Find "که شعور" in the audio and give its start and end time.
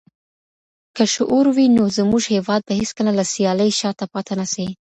0.95-1.45